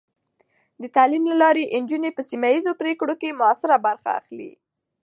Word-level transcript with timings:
د 0.81 0.83
تعلیم 0.95 1.23
له 1.31 1.35
لارې، 1.41 1.63
نجونې 1.83 2.09
په 2.17 2.21
سیمه 2.29 2.47
ایزې 2.53 2.73
پرېکړو 2.81 3.13
کې 3.21 3.37
مؤثره 3.41 3.77
برخه 3.87 4.09
اخلي. 4.19 4.51